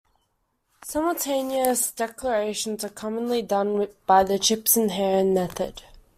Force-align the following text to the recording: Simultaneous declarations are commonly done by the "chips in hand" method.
Simultaneous 0.83 1.91
declarations 1.91 2.83
are 2.83 2.89
commonly 2.89 3.43
done 3.43 3.87
by 4.07 4.23
the 4.23 4.39
"chips 4.39 4.75
in 4.75 4.89
hand" 4.89 5.35
method. 5.35 5.83